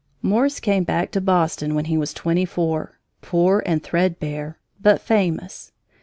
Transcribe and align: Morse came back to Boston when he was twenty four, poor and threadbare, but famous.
Morse 0.23 0.59
came 0.59 0.83
back 0.83 1.11
to 1.11 1.21
Boston 1.21 1.75
when 1.75 1.85
he 1.85 1.95
was 1.95 2.11
twenty 2.11 2.43
four, 2.43 2.97
poor 3.21 3.61
and 3.67 3.83
threadbare, 3.83 4.57
but 4.81 4.99
famous. 4.99 5.73